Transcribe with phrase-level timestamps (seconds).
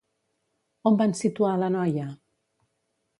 [0.91, 2.07] On van situar a la noia?